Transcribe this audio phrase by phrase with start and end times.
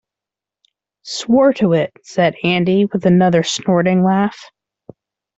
[1.03, 4.49] "Swore to it," said Andy with another snorting laugh.